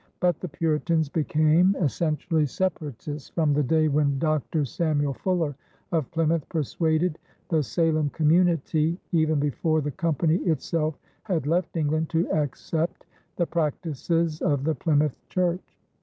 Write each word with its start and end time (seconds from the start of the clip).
But 0.19 0.39
the 0.39 0.49
Puritans 0.49 1.09
became 1.09 1.75
essentially 1.79 2.47
Separatists 2.47 3.29
from 3.29 3.53
the 3.53 3.61
day 3.61 3.87
when 3.87 4.17
Dr. 4.17 4.65
Samuel 4.65 5.13
Fuller 5.13 5.55
of 5.91 6.09
Plymouth 6.09 6.49
persuaded 6.49 7.19
the 7.49 7.61
Salem 7.61 8.09
community, 8.09 8.97
even 9.11 9.39
before 9.39 9.79
the 9.79 9.91
company 9.91 10.37
itself 10.37 10.97
had 11.25 11.45
left 11.45 11.77
England, 11.77 12.09
to 12.09 12.27
accept 12.31 13.05
the 13.35 13.45
practices 13.45 14.41
of 14.41 14.63
the 14.63 14.73
Plymouth 14.73 15.21
Church. 15.29 15.77